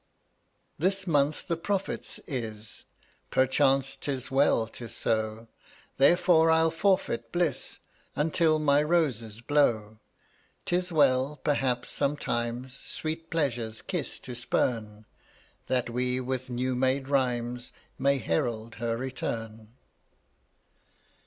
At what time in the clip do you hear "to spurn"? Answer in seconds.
14.21-15.05